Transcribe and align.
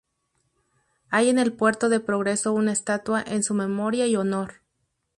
Hay 1.11 1.29
en 1.29 1.37
el 1.37 1.53
puerto 1.53 1.87
de 1.87 1.99
Progreso 1.99 2.53
una 2.53 2.71
estatua 2.71 3.21
en 3.23 3.43
su 3.43 3.53
memoria 3.53 4.07
y 4.07 4.15
honor. 4.15 4.61